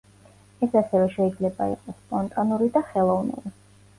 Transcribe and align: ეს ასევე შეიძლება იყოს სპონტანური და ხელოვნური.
ეს 0.67 0.71
ასევე 0.79 1.09
შეიძლება 1.15 1.67
იყოს 1.73 1.97
სპონტანური 1.99 2.71
და 2.79 2.83
ხელოვნური. 2.89 3.53